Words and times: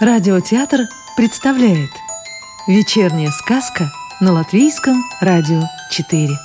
Радиотеатр 0.00 0.86
представляет 1.16 1.90
Вечерняя 2.68 3.32
сказка 3.32 3.90
на 4.20 4.32
Латвийском 4.32 5.02
радио 5.20 5.62
4 5.90 6.38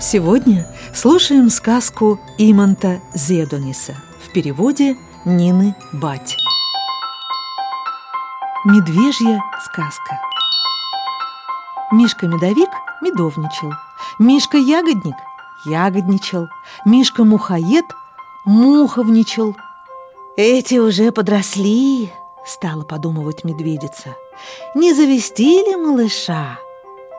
Сегодня 0.00 0.68
слушаем 0.94 1.50
сказку 1.50 2.20
Иманта 2.38 3.00
Зедониса 3.14 3.96
в 4.24 4.32
переводе 4.32 4.96
Нины 5.24 5.74
Бать. 5.92 6.36
Медвежья 8.64 9.42
сказка. 9.60 10.20
Мишка-медовик 11.90 12.70
медовничал. 13.02 13.72
Мишка-ягодник 14.20 15.16
ягодничал, 15.66 16.48
Мишка-мухоед 16.84 17.84
муховничал. 18.44 19.56
«Эти 20.36 20.76
уже 20.76 21.12
подросли»,— 21.12 22.10
стала 22.46 22.82
подумывать 22.82 23.44
медведица. 23.44 24.16
«Не 24.74 24.92
завести 24.92 25.62
ли 25.62 25.76
малыша? 25.76 26.58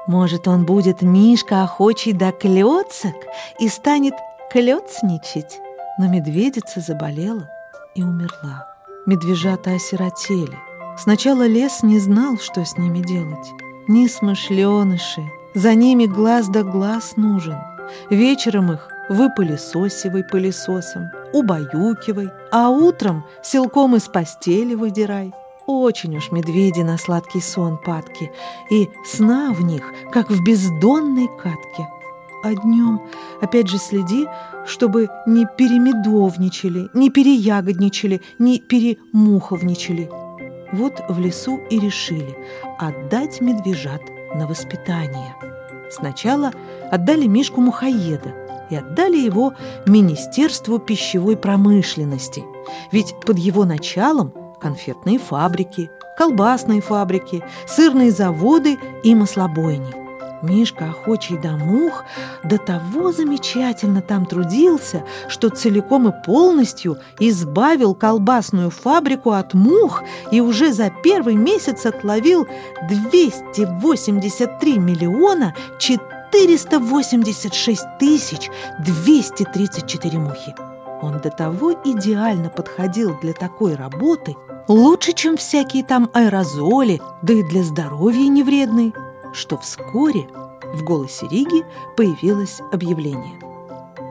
Может, 0.08 0.48
он 0.48 0.66
будет 0.66 1.02
Мишка 1.02 1.64
охочий 1.64 2.12
до 2.12 2.32
клёцок 2.32 3.16
и 3.60 3.70
станет 3.70 4.14
клёцничать?» 4.52 5.60
Но 5.98 6.08
медведица 6.08 6.82
заболела 6.82 7.50
и 7.96 8.04
умерла. 8.04 8.68
Медвежата 9.06 9.72
осиротели. 9.72 10.58
Сначала 10.98 11.48
лес 11.48 11.84
не 11.84 12.00
знал, 12.00 12.38
что 12.38 12.66
с 12.66 12.78
ними 12.78 13.00
делать. 13.00 13.52
Ни 13.88 14.08
смышленыши, 14.08 15.24
за 15.54 15.74
ними 15.74 16.06
глаз 16.06 16.50
да 16.50 16.64
глаз 16.64 17.14
нужен— 17.16 17.58
Вечером 18.10 18.72
их 18.72 18.90
выпылесосивай 19.10 20.24
пылесосом, 20.24 21.12
убаюкивай, 21.34 22.30
а 22.52 22.70
утром 22.70 23.26
силком 23.44 23.96
из 23.96 24.04
постели 24.04 24.74
выдирай. 24.74 25.34
Очень 25.68 26.18
уж 26.18 26.32
медведи 26.32 26.82
на 26.82 26.98
сладкий 26.98 27.42
сон 27.42 27.80
падки, 27.84 28.32
и 28.70 28.88
сна 29.04 29.52
в 29.52 29.62
них, 29.62 29.92
как 30.12 30.30
в 30.30 30.44
бездонной 30.44 31.28
катке. 31.28 31.88
А 32.44 32.54
днем 32.54 33.02
опять 33.42 33.68
же 33.68 33.80
следи, 33.80 34.28
чтобы 34.68 35.10
не 35.26 35.48
перемедовничали, 35.58 36.90
не 36.94 37.10
переягодничали, 37.10 38.22
не 38.38 38.60
перемуховничали. 38.60 40.10
Вот 40.72 41.02
в 41.10 41.20
лесу 41.20 41.58
и 41.72 41.80
решили 41.80 42.38
отдать 42.78 43.42
медвежат 43.42 44.02
на 44.36 44.46
воспитание. 44.46 45.34
Сначала 45.90 46.52
отдали 46.92 47.28
Мишку 47.28 47.62
Мухоеда 47.62 48.34
и 48.70 48.76
отдали 48.76 49.18
его 49.18 49.54
Министерству 49.86 50.80
пищевой 50.80 51.38
промышленности. 51.38 52.44
Ведь 52.92 53.16
под 53.26 53.38
его 53.38 53.66
началом 53.66 54.34
конфетные 54.60 55.20
фабрики, 55.20 55.92
колбасные 56.18 56.82
фабрики, 56.82 57.44
сырные 57.68 58.12
заводы 58.12 58.78
и 59.04 59.14
маслобойни. 59.14 60.06
Мишка, 60.42 60.90
охочий 60.90 61.38
до 61.38 61.52
мух, 61.52 62.04
до 62.44 62.58
того 62.58 63.12
замечательно 63.12 64.02
там 64.02 64.26
трудился, 64.26 65.04
что 65.28 65.50
целиком 65.50 66.08
и 66.10 66.14
полностью 66.26 66.98
избавил 67.20 67.94
колбасную 67.96 68.70
фабрику 68.70 69.32
от 69.32 69.54
мух 69.54 70.04
и 70.32 70.42
уже 70.42 70.72
за 70.72 70.92
первый 71.04 71.36
месяц 71.36 71.86
отловил 71.86 72.48
283 72.90 74.78
миллиона 74.78 75.56
486 76.36 77.98
тысяч 78.00 78.50
234 78.80 80.20
мухи. 80.20 80.56
Он 81.02 81.20
до 81.20 81.30
того 81.30 81.74
идеально 81.84 82.50
подходил 82.50 83.18
для 83.22 83.34
такой 83.34 83.76
работы, 83.76 84.36
лучше, 84.68 85.14
чем 85.14 85.38
всякие 85.38 85.84
там 85.84 86.10
аэрозоли, 86.14 87.02
да 87.22 87.34
и 87.34 87.44
для 87.44 87.64
здоровья 87.64 88.28
не 88.28 88.44
вредный 88.44 88.94
что 89.36 89.58
вскоре 89.58 90.28
в 90.74 90.84
голосе 90.84 91.28
Риги 91.30 91.64
появилось 91.96 92.62
объявление. 92.72 93.40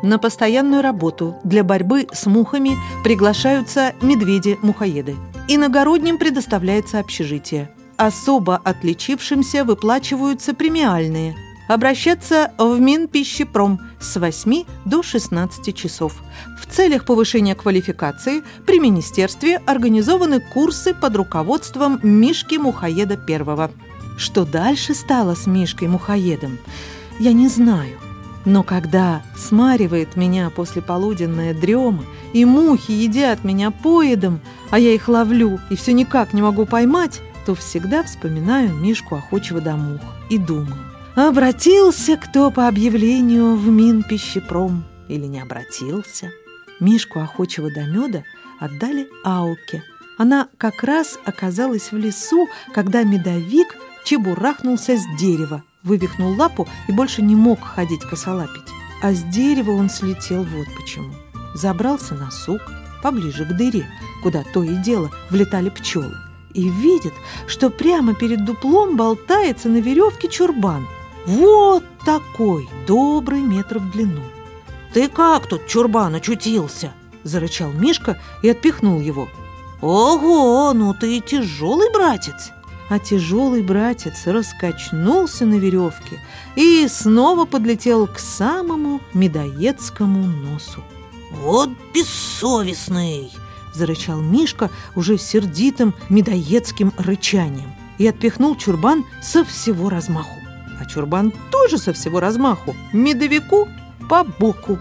На 0.02 0.18
постоянную 0.18 0.82
работу 0.82 1.36
для 1.44 1.64
борьбы 1.64 2.06
с 2.12 2.26
мухами 2.26 2.76
приглашаются 3.02 3.94
медведи-мухоеды. 4.02 5.16
Иногородним 5.48 6.18
предоставляется 6.18 6.98
общежитие. 6.98 7.70
Особо 7.96 8.56
отличившимся 8.56 9.64
выплачиваются 9.64 10.52
премиальные. 10.52 11.34
Обращаться 11.66 12.52
в 12.58 12.78
Минпищепром 12.78 13.80
с 13.98 14.16
8 14.20 14.64
до 14.84 15.02
16 15.02 15.74
часов. 15.74 16.22
В 16.60 16.66
целях 16.66 17.06
повышения 17.06 17.54
квалификации 17.54 18.42
при 18.66 18.78
Министерстве 18.78 19.58
организованы 19.64 20.40
курсы 20.40 20.92
под 20.92 21.16
руководством 21.16 22.00
Мишки 22.02 22.56
Мухоеда 22.56 23.18
I. 23.28 23.70
Что 24.18 24.44
дальше 24.44 24.94
стало 24.94 25.34
с 25.34 25.46
Мишкой-мухоедом, 25.46 26.58
я 27.18 27.32
не 27.32 27.48
знаю. 27.48 27.98
Но 28.44 28.62
когда 28.62 29.22
смаривает 29.36 30.16
меня 30.16 30.50
после 30.50 30.82
полуденная 30.82 31.54
дрема, 31.54 32.04
и 32.34 32.44
мухи 32.44 32.90
едят 32.90 33.42
меня 33.42 33.70
поедом, 33.70 34.40
а 34.70 34.78
я 34.78 34.92
их 34.92 35.08
ловлю 35.08 35.60
и 35.70 35.76
все 35.76 35.94
никак 35.94 36.34
не 36.34 36.42
могу 36.42 36.66
поймать, 36.66 37.22
то 37.46 37.54
всегда 37.54 38.02
вспоминаю 38.02 38.74
Мишку 38.74 39.16
охочего 39.16 39.60
до 39.60 39.76
мух 39.76 40.00
и 40.28 40.36
думаю, 40.36 40.93
обратился 41.14 42.16
кто 42.16 42.50
по 42.50 42.66
объявлению 42.66 43.54
в 43.56 43.68
Минпищепром 43.68 44.84
или 45.08 45.26
не 45.26 45.40
обратился. 45.40 46.30
Мишку 46.80 47.20
охочего 47.20 47.72
до 47.72 47.84
меда 47.84 48.24
отдали 48.58 49.08
Ауке. 49.24 49.82
Она 50.18 50.48
как 50.58 50.82
раз 50.82 51.18
оказалась 51.24 51.92
в 51.92 51.96
лесу, 51.96 52.48
когда 52.72 53.04
медовик 53.04 53.76
чебурахнулся 54.04 54.96
с 54.96 55.04
дерева, 55.18 55.62
вывихнул 55.82 56.34
лапу 56.36 56.68
и 56.88 56.92
больше 56.92 57.22
не 57.22 57.36
мог 57.36 57.62
ходить 57.62 58.02
косолапить. 58.02 58.62
А 59.02 59.12
с 59.12 59.22
дерева 59.22 59.70
он 59.72 59.90
слетел 59.90 60.42
вот 60.42 60.66
почему. 60.76 61.12
Забрался 61.54 62.14
на 62.14 62.30
сук, 62.30 62.60
поближе 63.02 63.44
к 63.44 63.56
дыре, 63.56 63.86
куда 64.22 64.42
то 64.52 64.62
и 64.62 64.74
дело 64.76 65.10
влетали 65.30 65.68
пчелы, 65.68 66.14
и 66.54 66.68
видит, 66.68 67.12
что 67.46 67.70
прямо 67.70 68.14
перед 68.14 68.44
дуплом 68.44 68.96
болтается 68.96 69.68
на 69.68 69.76
веревке 69.76 70.28
чурбан. 70.28 70.86
Вот 71.26 71.84
такой, 72.04 72.68
добрый 72.86 73.40
метр 73.40 73.78
в 73.78 73.90
длину. 73.90 74.22
«Ты 74.92 75.08
как 75.08 75.46
тут, 75.46 75.66
чурбан, 75.66 76.14
очутился?»– 76.14 76.92
зарычал 77.24 77.72
Мишка 77.72 78.18
и 78.42 78.50
отпихнул 78.50 79.00
его. 79.00 79.28
«Ого, 79.80 80.72
ну 80.74 80.94
ты 80.94 81.20
тяжелый 81.20 81.92
братец!» 81.92 82.52
а 82.88 82.98
тяжелый 82.98 83.62
братец 83.62 84.26
раскачнулся 84.26 85.46
на 85.46 85.54
веревке 85.54 86.20
и 86.54 86.86
снова 86.88 87.44
подлетел 87.46 88.06
к 88.06 88.18
самому 88.18 89.00
медоедскому 89.14 90.26
носу. 90.26 90.82
«Вот 91.32 91.70
бессовестный!»– 91.94 93.32
зарычал 93.74 94.20
Мишка 94.20 94.70
уже 94.94 95.18
сердитым 95.18 95.94
медоедским 96.08 96.92
рычанием 96.98 97.74
и 97.98 98.06
отпихнул 98.06 98.54
чурбан 98.56 99.04
со 99.22 99.44
всего 99.44 99.88
размаху. 99.88 100.43
А 100.80 100.84
чурбан 100.86 101.32
тоже 101.50 101.78
со 101.78 101.92
всего 101.92 102.20
размаху, 102.20 102.74
медовику 102.92 103.68
по 104.08 104.24
боку. 104.24 104.78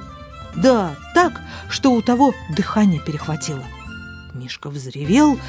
Да, 0.56 0.96
так, 1.14 1.42
что 1.70 1.94
у 1.94 2.02
того 2.02 2.34
дыхание 2.56 3.00
перехватило. 3.00 3.64
Мишка 4.34 4.70
взревел 4.70 5.40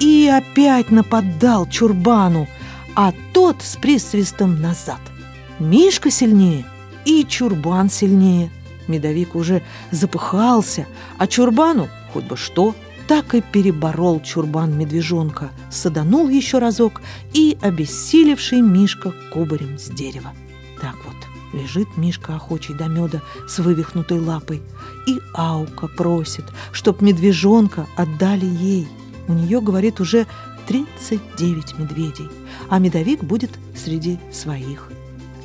и 0.00 0.30
опять 0.32 0.90
нападал 0.90 1.66
чурбану, 1.66 2.48
а 2.94 3.12
тот 3.32 3.62
с 3.62 3.76
присвистом 3.76 4.60
назад. 4.60 5.00
Мишка 5.58 6.10
сильнее 6.10 6.64
и 7.04 7.24
чурбан 7.24 7.88
сильнее. 7.88 8.50
Медовик 8.88 9.36
уже 9.36 9.62
запыхался, 9.90 10.86
а 11.18 11.26
чурбану 11.26 11.88
хоть 12.12 12.24
бы 12.24 12.36
что, 12.36 12.74
так 13.12 13.34
и 13.34 13.42
переборол 13.42 14.22
чурбан 14.22 14.78
медвежонка, 14.78 15.50
саданул 15.70 16.30
еще 16.30 16.56
разок 16.56 17.02
и 17.34 17.58
обессилевший 17.60 18.62
Мишка 18.62 19.12
кубарем 19.30 19.78
с 19.78 19.90
дерева. 19.90 20.32
Так 20.80 20.96
вот. 21.04 21.16
Лежит 21.52 21.98
Мишка 21.98 22.36
охочий 22.36 22.72
до 22.74 22.86
меда 22.86 23.20
с 23.46 23.58
вывихнутой 23.58 24.18
лапой. 24.18 24.62
И 25.06 25.20
Аука 25.34 25.88
просит, 25.88 26.46
чтоб 26.72 27.02
медвежонка 27.02 27.86
отдали 27.96 28.46
ей. 28.46 28.88
У 29.28 29.34
нее, 29.34 29.60
говорит, 29.60 30.00
уже 30.00 30.26
39 30.66 31.78
медведей, 31.78 32.30
а 32.70 32.78
медовик 32.78 33.22
будет 33.22 33.50
среди 33.76 34.18
своих. 34.32 34.88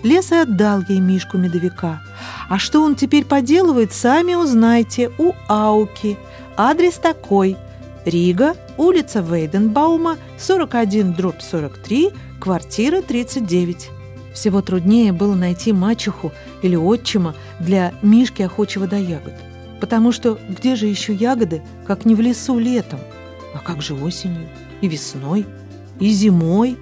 Лес 0.04 0.32
и 0.32 0.36
отдал 0.36 0.84
ей 0.88 1.02
Мишку 1.02 1.38
медовика. 1.38 2.02
А 2.48 2.60
что 2.60 2.82
он 2.82 2.96
теперь 2.96 3.26
поделывает, 3.26 3.92
сами 3.92 4.36
узнайте 4.36 5.12
у 5.18 5.34
Ауки. 5.50 6.18
Адрес 6.58 6.96
такой. 6.96 7.56
Рига, 8.04 8.56
улица 8.78 9.20
Вейденбаума, 9.20 10.18
41 10.40 11.14
дробь 11.14 11.42
43, 11.42 12.10
квартира 12.40 13.02
39. 13.02 13.90
Всего 14.34 14.62
труднее 14.62 15.12
было 15.12 15.36
найти 15.36 15.72
мачеху 15.72 16.32
или 16.64 16.76
отчима 16.76 17.36
для 17.60 17.94
Мишки 18.02 18.42
охочего 18.42 18.88
до 18.88 18.98
ягод. 18.98 19.34
потому 19.80 20.12
что 20.12 20.40
где 20.50 20.76
же 20.76 20.88
еще 20.88 21.14
ягоды, 21.14 21.62
как 21.86 22.06
не 22.06 22.16
в 22.16 22.20
лесу 22.22 22.58
летом? 22.58 23.00
А 23.54 23.60
как 23.60 23.82
же 23.84 23.94
осенью 23.94 24.50
и 24.82 24.88
весной 24.88 25.46
и 26.00 26.10
зимой? 26.10 26.78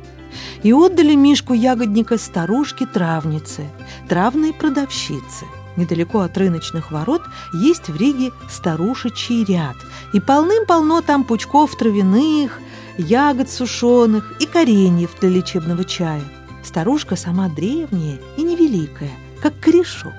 И 0.64 0.74
отдали 0.74 1.16
Мишку 1.16 1.54
ягодника 1.54 2.18
старушке-травнице, 2.18 3.70
травной 4.08 4.54
продавщице. 4.54 5.46
Недалеко 5.78 6.22
от 6.22 6.38
рыночных 6.38 6.92
ворот 6.92 7.22
есть 7.54 7.90
в 7.90 7.96
Риге 7.98 8.32
старушечий 8.50 9.44
ряд, 9.44 9.76
и 10.14 10.20
полным-полно 10.20 11.02
там 11.02 11.24
пучков 11.24 11.76
травяных, 11.78 12.60
ягод 12.98 13.50
сушеных 13.50 14.34
и 14.40 14.46
кореньев 14.46 15.12
для 15.20 15.30
лечебного 15.30 15.84
чая. 15.84 16.24
Старушка 16.64 17.16
сама 17.16 17.50
древняя 17.50 18.20
и 18.38 18.44
невеликая, 18.44 19.12
как 19.42 19.60
корешок. 19.60 20.14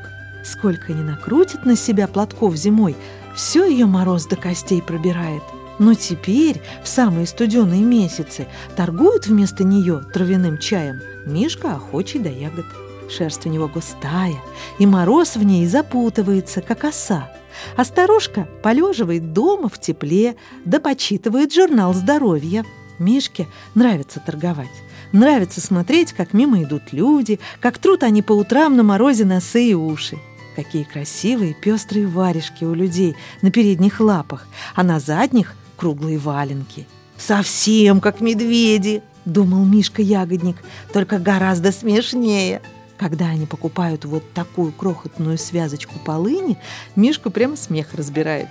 Сколько 0.44 0.92
ни 0.92 1.02
накрутит 1.02 1.64
на 1.64 1.74
себя 1.74 2.06
платков 2.06 2.54
зимой, 2.54 2.94
все 3.34 3.66
ее 3.66 3.86
мороз 3.86 4.26
до 4.26 4.36
костей 4.36 4.80
пробирает. 4.80 5.42
Но 5.78 5.94
теперь, 5.94 6.62
в 6.82 6.88
самые 6.88 7.26
студеные 7.26 7.82
месяцы, 7.82 8.46
торгуют 8.76 9.26
вместо 9.26 9.64
нее 9.64 10.02
травяным 10.12 10.58
чаем 10.58 11.00
Мишка 11.26 11.74
охочий 11.74 12.20
до 12.20 12.30
ягод. 12.30 12.64
Шерсть 13.08 13.46
у 13.46 13.48
него 13.48 13.68
густая, 13.68 14.36
и 14.78 14.86
мороз 14.86 15.36
в 15.36 15.42
ней 15.42 15.66
запутывается, 15.66 16.60
как 16.60 16.84
оса. 16.84 17.30
А 17.76 17.84
старушка 17.84 18.48
полеживает 18.62 19.32
дома 19.32 19.68
в 19.68 19.80
тепле, 19.80 20.36
да 20.64 20.80
почитывает 20.80 21.52
журнал 21.54 21.94
здоровья. 21.94 22.64
Мишке 22.98 23.46
нравится 23.74 24.20
торговать. 24.20 24.70
Нравится 25.12 25.60
смотреть, 25.60 26.12
как 26.12 26.32
мимо 26.32 26.62
идут 26.62 26.92
люди, 26.92 27.38
как 27.60 27.78
трут 27.78 28.02
они 28.02 28.22
по 28.22 28.32
утрам 28.32 28.76
на 28.76 28.82
морозе 28.82 29.24
носы 29.24 29.70
и 29.70 29.74
уши. 29.74 30.18
Какие 30.56 30.84
красивые 30.84 31.54
пестрые 31.54 32.06
варежки 32.06 32.64
у 32.64 32.74
людей 32.74 33.14
на 33.42 33.50
передних 33.50 34.00
лапах, 34.00 34.46
а 34.74 34.82
на 34.82 35.00
задних 35.00 35.54
круглые 35.76 36.18
валенки. 36.18 36.86
«Совсем 37.18 38.00
как 38.00 38.20
медведи!»— 38.20 39.02
думал 39.24 39.64
Мишка-ягодник, 39.64 40.56
только 40.92 41.18
гораздо 41.18 41.72
смешнее. 41.72 42.60
Когда 42.98 43.26
они 43.26 43.46
покупают 43.46 44.04
вот 44.04 44.32
такую 44.32 44.72
крохотную 44.72 45.38
связочку 45.38 45.98
полыни, 46.04 46.58
Мишку 46.94 47.30
прямо 47.30 47.56
смех 47.56 47.94
разбирает. 47.94 48.48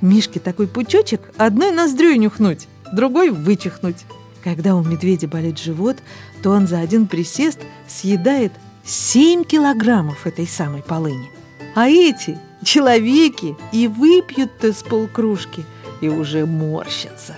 Мишке 0.00 0.40
такой 0.40 0.66
пучочек 0.66 1.20
одной 1.36 1.70
ноздрёй 1.70 2.18
нюхнуть, 2.18 2.68
другой 2.92 3.30
вычихнуть. 3.30 4.04
Когда 4.42 4.74
у 4.74 4.82
медведя 4.82 5.28
болит 5.28 5.58
живот, 5.58 5.98
то 6.42 6.50
он 6.50 6.66
за 6.66 6.80
один 6.80 7.06
присест 7.06 7.60
съедает 7.86 8.52
7 8.84 9.44
килограммов 9.44 10.26
этой 10.26 10.46
самой 10.46 10.82
полыни. 10.82 11.30
А 11.76 11.88
эти, 11.88 12.38
человеки, 12.64 13.56
и 13.70 13.86
выпьют-то 13.86 14.72
с 14.72 14.82
полкружки, 14.82 15.64
и 16.00 16.08
уже 16.08 16.46
морщатся. 16.46 17.36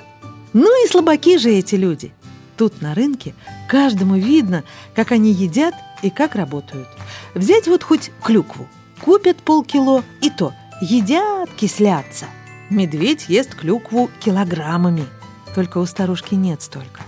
Ну 0.55 0.85
и 0.85 0.89
слабаки 0.89 1.37
же 1.37 1.51
эти 1.51 1.75
люди. 1.75 2.13
Тут 2.57 2.81
на 2.81 2.95
рынке 2.95 3.35
каждому 3.69 4.17
видно, 4.17 4.65
как 4.95 5.13
они 5.13 5.33
едят 5.33 5.75
и 6.05 6.11
как 6.11 6.35
работают. 6.35 6.89
Взять 7.35 7.67
вот 7.67 7.83
хоть 7.83 8.13
клюкву. 8.23 8.69
Купят 9.01 9.39
полкило, 9.39 10.05
и 10.21 10.31
то 10.31 10.53
едят, 10.81 11.51
кислятся. 11.57 12.27
Медведь 12.71 13.29
ест 13.29 13.55
клюкву 13.55 14.11
килограммами. 14.21 15.07
Только 15.55 15.79
у 15.79 15.87
старушки 15.87 16.35
нет 16.35 16.63
столько. 16.63 17.03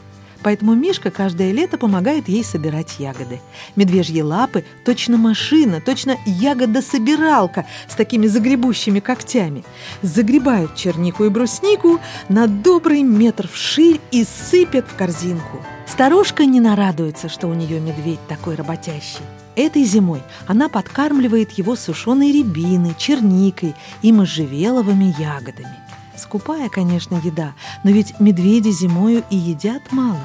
Поэтому 0.47 0.77
Мишка 0.77 1.11
каждое 1.11 1.51
лето 1.51 1.77
помогает 1.77 2.29
ей 2.29 2.45
собирать 2.45 3.01
ягоды. 3.01 3.41
Медвежьи 3.75 4.23
лапы– 4.23 4.65
точно 4.85 5.17
машина, 5.17 5.81
точно 5.81 6.19
ягодособиралка 6.25 7.67
с 7.89 7.97
такими 7.97 8.29
загребущими 8.29 9.01
когтями. 9.01 9.65
Загребают 10.03 10.77
чернику 10.77 11.25
и 11.25 11.31
бруснику 11.31 11.99
на 12.29 12.47
добрый 12.47 13.03
метр 13.03 13.49
вширь 13.53 14.01
и 14.13 14.23
сыпят 14.23 14.87
в 14.89 14.95
корзинку. 14.95 15.65
Старушка 15.85 16.45
не 16.45 16.61
нарадуется, 16.61 17.29
что 17.29 17.49
у 17.49 17.55
нее 17.55 17.81
медведь 17.81 18.25
такой 18.29 18.55
работящий. 18.55 19.25
Этой 19.57 19.83
зимой 19.83 20.23
она 20.47 20.69
подкармливает 20.69 21.59
его 21.59 21.75
сушеной 21.75 22.31
рябиной, 22.31 22.95
черникой 22.97 23.75
и 24.01 24.13
можжевеловыми 24.13 25.13
ягодами. 25.19 25.75
Скупая, 26.17 26.69
конечно, 26.69 27.21
еда, 27.25 27.55
но 27.83 27.91
ведь 27.91 28.21
медведи 28.21 28.71
зимою 28.71 29.25
и 29.29 29.37
едят 29.37 29.91
мало. 29.91 30.25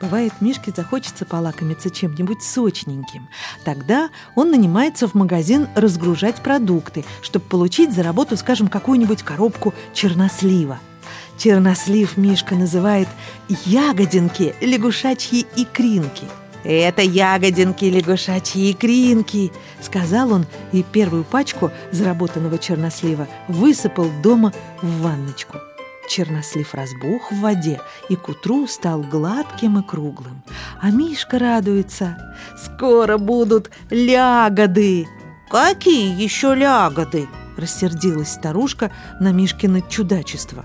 Бывает, 0.00 0.32
Мишке 0.40 0.72
захочется 0.74 1.24
полакомиться 1.26 1.90
чем-нибудь 1.90 2.42
сочненьким. 2.42 3.28
Тогда 3.64 4.10
он 4.34 4.50
нанимается 4.50 5.06
в 5.06 5.14
магазин 5.14 5.68
разгружать 5.74 6.36
продукты, 6.36 7.04
чтобы 7.22 7.44
получить 7.44 7.92
за 7.92 8.02
работу, 8.02 8.36
скажем, 8.36 8.68
какую-нибудь 8.68 9.22
коробку 9.22 9.74
чернослива. 9.92 10.78
Чернослив 11.36 12.16
Мишка 12.16 12.54
называет 12.54 13.08
ягодинки, 13.66 14.54
лягушачьи 14.60 15.46
икринки– 15.56 16.24
«Это 16.64 17.02
ягодинки 17.02 17.86
лягушачьи 17.86 18.72
икринки»,— 18.72 19.50
сказал 19.80 20.32
он, 20.32 20.46
и 20.72 20.82
первую 20.82 21.24
пачку 21.24 21.70
заработанного 21.90 22.58
чернослива 22.58 23.26
высыпал 23.48 24.06
дома 24.22 24.52
в 24.82 25.02
ванночку. 25.02 25.58
Чернослив 26.10 26.74
разбух 26.74 27.30
в 27.30 27.38
воде 27.38 27.80
и 28.08 28.16
к 28.16 28.28
утру 28.28 28.66
стал 28.66 29.02
гладким 29.02 29.78
и 29.78 29.82
круглым. 29.82 30.42
А 30.80 30.90
Мишка 30.90 31.38
радуется. 31.38 32.34
«Скоро 32.58 33.16
будут 33.16 33.70
лягоды!» 33.90 35.06
«Какие 35.48 36.20
еще 36.20 36.56
лягоды?»— 36.56 37.28
рассердилась 37.56 38.32
старушка 38.32 38.90
на 39.20 39.30
Мишкино 39.30 39.82
чудачество. 39.82 40.64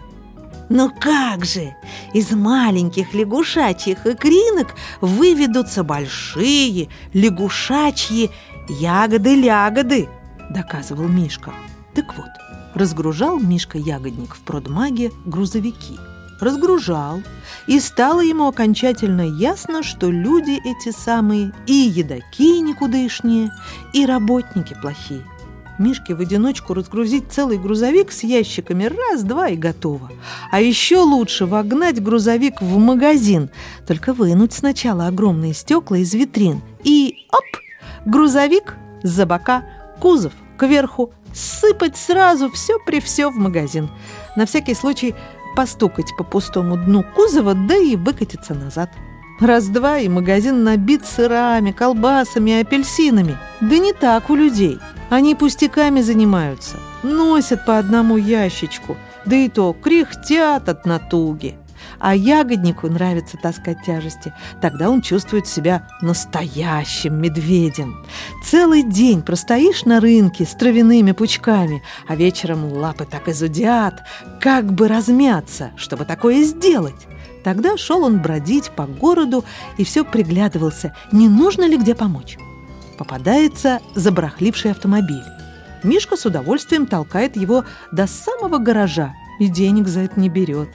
«Ну 0.70 0.92
как 1.00 1.46
же! 1.46 1.76
Из 2.16 2.32
маленьких 2.32 3.14
лягушачьих 3.14 4.08
икринок 4.08 4.74
выведутся 5.00 5.84
большие 5.84 6.90
лягушачьи 7.14 8.32
ягоды-лягоды!»— 8.68 10.10
доказывал 10.50 11.08
Мишка. 11.08 11.54
Так 11.94 12.18
вот, 12.18 12.28
разгружал 12.76 13.40
Мишка-ягодник 13.40 14.36
в 14.36 14.42
продмаге 14.42 15.12
грузовики. 15.26 15.98
Разгружал, 16.40 17.22
и 17.66 17.80
стало 17.80 18.20
ему 18.20 18.48
окончательно 18.48 19.22
ясно, 19.22 19.82
что 19.84 20.12
люди 20.12 20.60
эти 20.66 20.94
самые 20.96 21.54
и 21.66 21.74
едоки 21.74 22.60
никудышнее, 22.60 23.52
и 23.94 24.06
работники 24.06 24.78
плохие. 24.80 25.24
Мишке 25.80 26.14
в 26.14 26.22
одиночку 26.22 26.74
разгрузить 26.74 27.32
целый 27.32 27.58
грузовик 27.58 28.12
с 28.12 28.24
ящиками 28.24 28.86
раз-два 28.86 29.50
и 29.50 29.58
готово. 29.58 30.12
А 30.52 30.62
еще 30.62 31.00
лучше 31.00 31.46
вогнать 31.46 32.02
грузовик 32.02 32.62
в 32.62 32.78
магазин, 32.78 33.50
только 33.88 34.14
вынуть 34.14 34.54
сначала 34.54 35.08
огромные 35.08 35.54
стекла 35.54 35.98
из 35.98 36.14
витрин 36.14 36.62
и 36.84 37.28
оп, 37.32 37.62
грузовик 38.06 38.76
за 39.04 39.26
бока, 39.26 39.66
кузов 40.00 40.34
кверху, 40.58 41.12
сыпать 41.36 41.98
сразу 41.98 42.50
все 42.50 42.80
при 42.86 43.00
все 43.00 43.30
в 43.30 43.36
магазин. 43.36 43.90
На 44.36 44.46
всякий 44.46 44.74
случай 44.74 45.14
постукать 45.56 46.16
по 46.18 46.24
пустому 46.24 46.78
дну 46.78 47.04
кузова, 47.16 47.54
да 47.54 47.76
и 47.76 47.96
выкатиться 47.96 48.54
назад. 48.54 48.90
Раз-два, 49.40 49.98
и 49.98 50.08
магазин 50.08 50.64
набит 50.64 51.06
сырами, 51.06 51.72
колбасами, 51.72 52.62
апельсинами. 52.62 53.38
Да 53.62 53.78
не 53.78 53.92
так 53.92 54.30
у 54.30 54.36
людей. 54.36 54.80
Они 55.10 55.36
пустяками 55.36 56.02
занимаются, 56.02 56.78
носят 57.04 57.66
по 57.66 57.78
одному 57.78 58.18
ящичку, 58.18 58.98
да 59.26 59.36
и 59.36 59.50
то 59.50 59.74
кряхтят 59.74 60.68
от 60.70 60.86
натуги. 60.86 61.58
А 62.06 62.16
ягоднику 62.16 62.88
нравится 62.88 63.36
таскать 63.36 63.82
тяжести. 63.84 64.32
Тогда 64.62 64.92
он 64.92 65.02
чувствует 65.02 65.48
себя 65.48 65.88
настоящим 66.02 67.20
медведем. 67.20 68.06
Целый 68.44 68.84
день 68.84 69.24
простоишь 69.24 69.86
на 69.86 70.00
рынке 70.00 70.46
с 70.46 70.54
травяными 70.54 71.14
пучками, 71.14 71.82
а 72.08 72.16
вечером 72.16 72.72
лапы 72.72 73.06
так 73.06 73.28
изудят, 73.28 74.04
как 74.40 74.72
бы 74.72 74.88
размяться, 74.88 75.72
чтобы 75.78 76.06
такое 76.06 76.44
сделать. 76.44 77.08
Тогда 77.44 77.76
шел 77.76 78.04
он 78.04 78.22
бродить 78.22 78.70
по 78.70 78.86
городу 78.86 79.44
и 79.80 79.84
все 79.84 80.06
приглядывался, 80.06 80.96
не 81.12 81.28
нужно 81.28 81.68
ли 81.68 81.76
где 81.76 81.96
помочь. 81.96 82.38
Попадается 83.00 83.80
забарахливший 83.96 84.70
автомобиль. 84.70 85.26
Мишка 85.82 86.18
с 86.18 86.26
удовольствием 86.28 86.86
толкает 86.86 87.36
его 87.36 87.66
до 87.92 88.06
самого 88.06 88.60
гаража 88.60 89.16
и 89.40 89.48
денег 89.48 89.88
за 89.88 90.02
это 90.02 90.20
не 90.20 90.30
берет. 90.30 90.70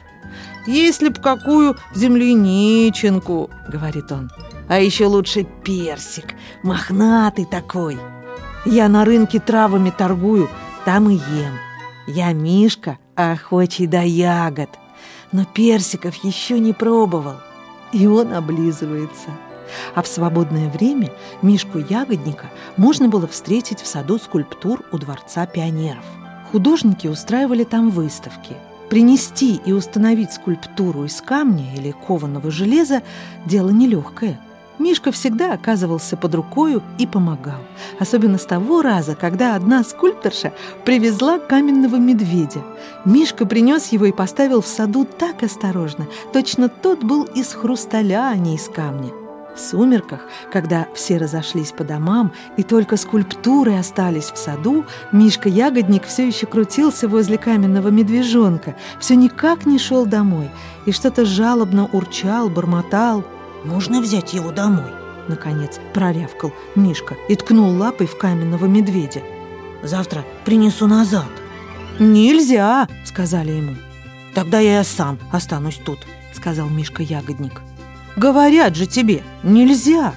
«Если 0.67 1.09
б 1.09 1.19
какую 1.19 1.75
земляниченку!»— 1.93 3.49
говорит 3.67 4.11
он. 4.11 4.29
«А 4.67 4.79
еще 4.79 5.05
лучше 5.05 5.45
персик, 5.63 6.35
мохнатый 6.63 7.45
такой. 7.45 7.97
Я 8.65 8.87
на 8.89 9.05
рынке 9.05 9.39
травами 9.39 9.89
торгую, 9.89 10.49
там 10.85 11.09
и 11.09 11.15
ем. 11.15 11.53
Я 12.07 12.31
Мишка, 12.33 12.99
охочий 13.15 13.87
до 13.87 14.01
ягод 14.01 14.69
но 15.31 15.45
персиков 15.45 16.15
еще 16.23 16.59
не 16.59 16.73
пробовал. 16.73 17.35
И 17.91 18.07
он 18.07 18.33
облизывается. 18.33 19.29
А 19.95 20.01
в 20.01 20.07
свободное 20.07 20.69
время 20.69 21.11
Мишку 21.41 21.77
Ягодника 21.77 22.47
можно 22.75 23.07
было 23.07 23.27
встретить 23.27 23.81
в 23.81 23.87
саду 23.87 24.19
скульптур 24.19 24.83
у 24.91 24.97
Дворца 24.97 25.45
пионеров. 25.45 26.03
Художники 26.51 27.07
устраивали 27.07 27.63
там 27.63 27.89
выставки. 27.89 28.55
Принести 28.91 29.59
и 29.65 29.71
установить 29.71 30.33
скульптуру 30.33 31.05
из 31.05 31.19
камня 31.21 31.73
или 31.75 31.91
кованого 31.91 32.51
железа– 32.51 33.01
дело 33.47 33.71
нелегкое– 33.71 34.39
Мишка 34.81 35.11
всегда 35.11 35.53
оказывался 35.53 36.17
под 36.17 36.33
рукою 36.33 36.81
и 36.97 37.05
помогал. 37.05 37.59
Особенно 37.99 38.39
с 38.39 38.45
того 38.45 38.81
раза, 38.81 39.15
когда 39.15 39.55
одна 39.55 39.83
скульпторша 39.83 40.53
привезла 40.85 41.37
каменного 41.37 41.97
медведя. 41.97 42.63
Мишка 43.05 43.45
принес 43.45 43.91
его 43.91 44.05
и 44.05 44.11
поставил 44.11 44.61
в 44.61 44.67
саду 44.67 45.05
так 45.05 45.43
осторожно. 45.43 46.07
Точно 46.33 46.67
тот 46.67 47.03
был 47.03 47.25
из 47.25 47.53
хрусталя, 47.53 48.29
а 48.29 48.35
не 48.35 48.55
из 48.55 48.67
камня. 48.67 49.20
В 49.55 49.59
сумерках, 49.59 50.21
когда 50.51 50.87
все 50.95 51.17
разошлись 51.17 51.71
по 51.71 51.83
домам 51.83 52.31
и 52.57 52.63
только 52.63 52.97
скульптуры 52.97 53.77
остались 53.77 54.31
в 54.31 54.37
саду, 54.37 54.85
Мишка-ягодник 55.11 56.05
все 56.05 56.27
еще 56.27 56.45
крутился 56.45 57.07
возле 57.07 57.37
каменного 57.37 57.89
медвежонка, 57.89 58.75
все 58.99 59.15
никак 59.15 59.65
не 59.65 59.77
шел 59.77 60.05
домой 60.05 60.49
и 60.85 60.91
что-то 60.91 61.25
жалобно 61.25 61.87
урчал, 61.91 62.49
бормотал– 62.49 63.23
можно 63.63 64.01
взять 64.01 64.33
его 64.33 64.51
домой?» 64.51 64.91
Наконец 65.27 65.79
прорявкал 65.93 66.51
Мишка 66.75 67.15
и 67.29 67.35
ткнул 67.35 67.75
лапой 67.77 68.07
в 68.07 68.17
каменного 68.17 68.65
медведя. 68.65 69.21
«Завтра 69.83 70.25
принесу 70.45 70.87
назад». 70.87 71.29
«Нельзя!»— 71.99 72.87
сказали 73.05 73.51
ему. 73.51 73.75
«Тогда 74.33 74.59
я 74.59 74.83
сам 74.83 75.19
останусь 75.31 75.79
тут»,— 75.83 75.99
сказал 76.33 76.69
Мишка-ягодник. 76.69 77.61
«Говорят 78.17 78.75
же 78.75 78.85
тебе, 78.85 79.23
нельзя! 79.43 80.13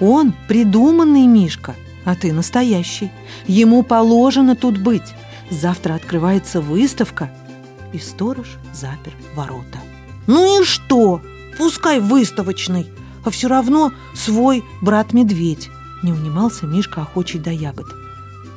Он 0.00 0.34
придуманный 0.48 1.26
Мишка, 1.26 1.74
а 2.04 2.14
ты 2.14 2.32
настоящий. 2.32 3.10
Ему 3.46 3.82
положено 3.82 4.56
тут 4.56 4.78
быть. 4.78 5.14
Завтра 5.50 5.94
открывается 5.94 6.60
выставка». 6.60 7.30
И 7.92 7.98
сторож 7.98 8.56
запер 8.72 9.12
ворота. 9.34 9.78
«Ну 10.26 10.62
и 10.62 10.64
что?» 10.64 11.20
Пускай 11.58 12.00
выставочный, 12.00 12.86
а 13.24 13.30
все 13.30 13.48
равно 13.48 13.92
свой 14.14 14.64
брат-медведь. 14.80 15.70
Не 16.02 16.12
унимался 16.12 16.66
Мишка 16.66 17.02
охочий 17.02 17.38
до 17.38 17.50
ягод. 17.50 17.86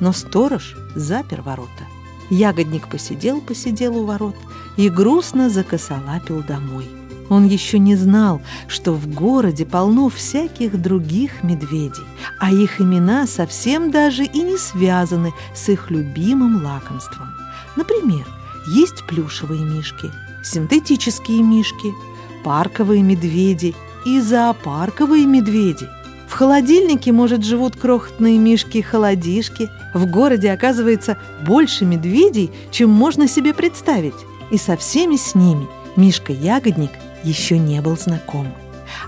Но 0.00 0.12
сторож 0.12 0.76
запер 0.94 1.42
ворота. 1.42 1.84
Ягодник 2.30 2.88
посидел-посидел 2.88 3.96
у 3.96 4.04
ворот 4.04 4.34
и 4.76 4.88
грустно 4.88 5.48
закосолапил 5.48 6.42
домой. 6.42 6.88
Он 7.28 7.46
еще 7.46 7.78
не 7.78 7.96
знал, 7.96 8.40
что 8.68 8.92
в 8.92 9.08
городе 9.12 9.66
полно 9.66 10.08
всяких 10.08 10.80
других 10.80 11.42
медведей, 11.42 12.04
а 12.38 12.52
их 12.52 12.80
имена 12.80 13.26
совсем 13.26 13.90
даже 13.90 14.24
и 14.24 14.42
не 14.42 14.56
связаны 14.56 15.32
с 15.54 15.68
их 15.68 15.90
любимым 15.90 16.64
лакомством. 16.64 17.28
Например, 17.76 18.26
есть 18.68 19.06
плюшевые 19.08 19.62
мишки, 19.62 20.10
синтетические 20.44 21.42
мишки– 21.42 21.92
парковые 22.46 23.02
медведи 23.02 23.74
и 24.04 24.20
зоопарковые 24.20 25.26
медведи. 25.26 25.88
В 26.28 26.32
холодильнике, 26.32 27.10
может, 27.10 27.44
живут 27.44 27.74
крохотные 27.74 28.38
мишки-холодишки. 28.38 29.68
В 29.94 30.06
городе, 30.06 30.52
оказывается, 30.52 31.18
больше 31.44 31.84
медведей, 31.84 32.52
чем 32.70 32.90
можно 32.90 33.26
себе 33.26 33.52
представить. 33.52 34.14
И 34.52 34.58
со 34.58 34.76
всеми 34.76 35.16
с 35.16 35.34
ними 35.34 35.66
Мишка-ягодник 35.96 36.92
еще 37.26 37.58
не 37.58 37.80
был 37.80 37.96
знаком. 37.96 38.54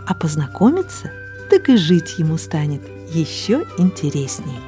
А 0.06 0.14
познакомиться, 0.14 1.12
так 1.50 1.68
и 1.68 1.76
жить 1.76 2.18
ему 2.18 2.36
станет 2.36 2.82
еще 3.14 3.64
интересней. 3.78 4.58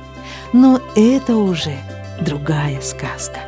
Но 0.53 0.81
это 0.95 1.37
уже 1.37 1.77
другая 2.21 2.81
сказка. 2.81 3.41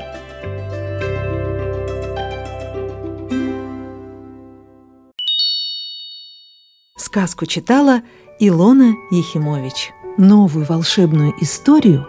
Сказку 6.97 7.47
читала 7.47 8.03
Илона 8.41 8.95
Ехимович. 9.11 9.93
Новую 10.19 10.67
волшебную 10.67 11.33
историю 11.41 12.07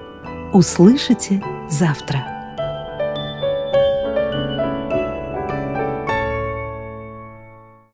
услышите 0.53 1.43
завтра. 1.69 2.32